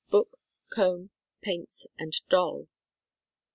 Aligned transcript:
Book, 0.09 0.37
comb, 0.73 1.11
paints, 1.43 1.85
and 1.99 2.19
doll. 2.27 2.67